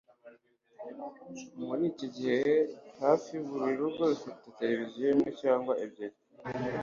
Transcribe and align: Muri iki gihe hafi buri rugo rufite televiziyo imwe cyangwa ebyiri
Muri 1.65 1.81
iki 1.91 2.07
gihe 2.15 2.39
hafi 3.01 3.33
buri 3.47 3.69
rugo 3.79 4.01
rufite 4.11 4.45
televiziyo 4.59 5.05
imwe 5.13 5.29
cyangwa 5.41 5.73
ebyiri 5.85 6.17